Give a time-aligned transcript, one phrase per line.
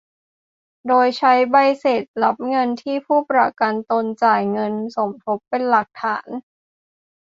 [0.87, 6.27] โดยใช้ใบเสร็จรับเงินที่ผู้ประกันตนจ่ายเงินสมทบเป็นหลักฐาน